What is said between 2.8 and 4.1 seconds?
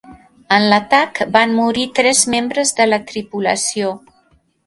de la tripulació.